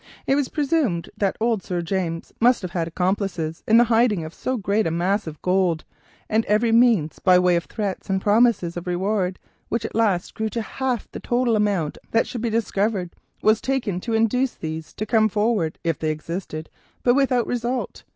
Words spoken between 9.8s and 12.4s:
at last grew to half of the total amount that